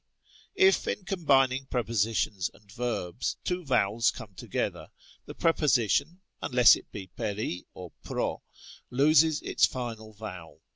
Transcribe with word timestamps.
1, 0.57 0.71
in 0.87 1.05
combining 1.05 1.67
prepositions 1.67 2.49
and 2.55 2.71
verbs, 2.71 3.37
two 3.43 3.63
vowels 3.63 4.09
come 4.09 4.33
together, 4.33 4.89
the 5.27 5.35
preposition 5.35 6.21
(unless 6.41 6.75
it 6.75 6.91
be 6.91 7.11
περί 7.15 7.67
or 7.75 7.91
πρό) 8.03 8.41
loses 8.89 9.43
its 9.43 9.67
final 9.67 10.11
vowel. 10.11 10.59